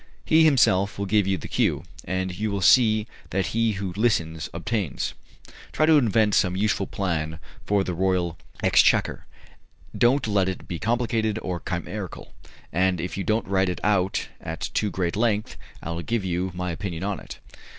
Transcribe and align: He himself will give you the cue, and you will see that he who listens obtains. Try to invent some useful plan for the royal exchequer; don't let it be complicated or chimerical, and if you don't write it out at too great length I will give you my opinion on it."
He 0.25 0.43
himself 0.45 0.97
will 0.97 1.05
give 1.05 1.27
you 1.27 1.37
the 1.37 1.47
cue, 1.47 1.83
and 2.05 2.35
you 2.35 2.49
will 2.49 2.63
see 2.63 3.05
that 3.29 3.47
he 3.53 3.73
who 3.73 3.93
listens 3.95 4.49
obtains. 4.51 5.13
Try 5.73 5.85
to 5.85 5.99
invent 5.99 6.33
some 6.33 6.55
useful 6.57 6.87
plan 6.87 7.37
for 7.67 7.83
the 7.83 7.93
royal 7.93 8.39
exchequer; 8.63 9.27
don't 9.95 10.25
let 10.25 10.49
it 10.49 10.67
be 10.67 10.79
complicated 10.79 11.37
or 11.43 11.59
chimerical, 11.59 12.33
and 12.73 12.99
if 12.99 13.15
you 13.15 13.23
don't 13.23 13.47
write 13.47 13.69
it 13.69 13.79
out 13.83 14.27
at 14.41 14.71
too 14.73 14.89
great 14.89 15.15
length 15.15 15.55
I 15.83 15.91
will 15.91 16.01
give 16.01 16.25
you 16.25 16.51
my 16.55 16.71
opinion 16.71 17.03
on 17.03 17.19
it." 17.19 17.37